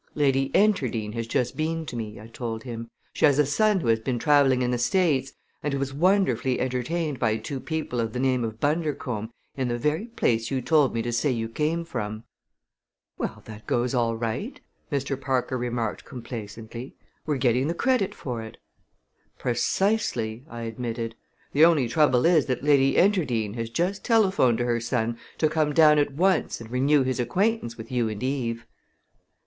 "Lady 0.15 0.49
Enterdean 0.55 1.11
has 1.13 1.27
just 1.27 1.55
been 1.55 1.85
to 1.85 1.95
me," 1.95 2.19
I 2.19 2.25
told 2.25 2.63
him. 2.63 2.89
"She 3.13 3.25
has 3.25 3.37
a 3.37 3.45
son 3.45 3.81
who 3.81 3.87
has 3.89 3.99
been 3.99 4.17
traveling 4.17 4.63
in 4.63 4.71
the 4.71 4.79
States 4.79 5.33
and 5.61 5.71
who 5.73 5.77
was 5.77 5.93
wonderfully 5.93 6.59
entertained 6.59 7.19
by 7.19 7.37
two 7.37 7.59
people 7.59 7.99
of 7.99 8.11
the 8.11 8.19
name 8.19 8.43
of 8.43 8.59
Bundercombe 8.59 9.29
in 9.55 9.67
the 9.67 9.77
very 9.77 10.05
place 10.07 10.49
you 10.49 10.59
told 10.59 10.95
me 10.95 11.03
to 11.03 11.11
say 11.11 11.29
you 11.29 11.47
came 11.47 11.85
from." 11.85 12.23
"Well, 13.19 13.43
that 13.45 13.67
goes 13.67 13.93
all 13.93 14.15
right!" 14.15 14.59
Mr. 14.91 15.21
Parker 15.21 15.55
remarked 15.55 16.03
complacently. 16.03 16.95
"We're 17.27 17.37
getting 17.37 17.67
the 17.67 17.75
credit 17.75 18.15
for 18.15 18.41
it." 18.41 18.57
"Precisely," 19.37 20.43
I 20.49 20.63
admitted. 20.63 21.13
"The 21.53 21.63
only 21.65 21.87
trouble 21.87 22.25
is 22.25 22.47
that 22.47 22.63
Lady 22.63 22.95
Enterdean 22.97 23.53
has 23.53 23.69
just 23.69 24.03
telephoned 24.03 24.57
to 24.57 24.65
her 24.65 24.79
son 24.79 25.19
to 25.37 25.47
come 25.47 25.73
down 25.73 25.99
at 25.99 26.13
once 26.13 26.59
and 26.59 26.71
renew 26.71 27.03
his 27.03 27.19
acquaintance 27.19 27.77
with 27.77 27.91
you 27.91 28.09
and 28.09 28.23
Eve." 28.23 28.65